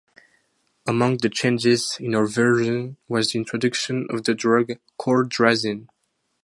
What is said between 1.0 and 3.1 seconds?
the changes in her version